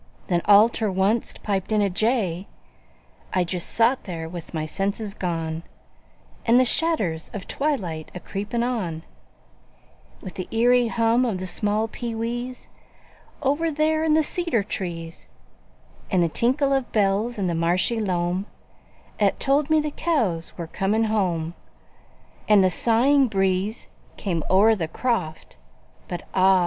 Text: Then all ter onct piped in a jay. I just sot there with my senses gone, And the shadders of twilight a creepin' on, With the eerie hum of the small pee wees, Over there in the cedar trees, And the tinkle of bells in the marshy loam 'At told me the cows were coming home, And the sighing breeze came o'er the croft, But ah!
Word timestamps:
Then 0.29 0.41
all 0.45 0.67
ter 0.67 0.89
onct 0.89 1.43
piped 1.43 1.71
in 1.71 1.79
a 1.79 1.87
jay. 1.87 2.47
I 3.35 3.43
just 3.43 3.69
sot 3.69 4.05
there 4.05 4.27
with 4.27 4.51
my 4.51 4.65
senses 4.65 5.13
gone, 5.13 5.61
And 6.43 6.59
the 6.59 6.65
shadders 6.65 7.29
of 7.35 7.47
twilight 7.47 8.09
a 8.15 8.19
creepin' 8.19 8.63
on, 8.63 9.03
With 10.19 10.33
the 10.33 10.47
eerie 10.49 10.87
hum 10.87 11.23
of 11.23 11.37
the 11.37 11.45
small 11.45 11.87
pee 11.87 12.15
wees, 12.15 12.67
Over 13.43 13.69
there 13.71 14.03
in 14.03 14.15
the 14.15 14.23
cedar 14.23 14.63
trees, 14.63 15.27
And 16.09 16.23
the 16.23 16.29
tinkle 16.29 16.73
of 16.73 16.91
bells 16.91 17.37
in 17.37 17.45
the 17.45 17.53
marshy 17.53 17.99
loam 17.99 18.47
'At 19.19 19.39
told 19.39 19.69
me 19.69 19.79
the 19.79 19.91
cows 19.91 20.51
were 20.57 20.65
coming 20.65 21.03
home, 21.03 21.53
And 22.49 22.63
the 22.63 22.71
sighing 22.71 23.27
breeze 23.27 23.87
came 24.17 24.43
o'er 24.49 24.73
the 24.75 24.87
croft, 24.87 25.57
But 26.07 26.23
ah! 26.33 26.59